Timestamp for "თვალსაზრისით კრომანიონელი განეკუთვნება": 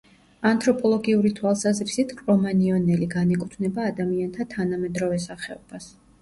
1.39-3.87